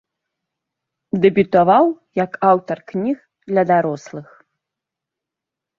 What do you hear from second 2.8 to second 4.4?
кніг для дарослых.